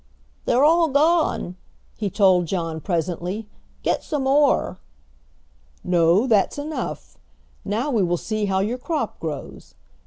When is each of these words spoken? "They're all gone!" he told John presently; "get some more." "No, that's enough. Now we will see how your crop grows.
"They're 0.45 0.63
all 0.63 0.87
gone!" 0.87 1.57
he 1.95 2.09
told 2.09 2.47
John 2.47 2.81
presently; 2.81 3.47
"get 3.83 4.03
some 4.03 4.23
more." 4.23 4.79
"No, 5.83 6.25
that's 6.25 6.57
enough. 6.57 7.19
Now 7.63 7.91
we 7.91 8.01
will 8.01 8.17
see 8.17 8.45
how 8.45 8.61
your 8.61 8.79
crop 8.79 9.19
grows. 9.19 9.75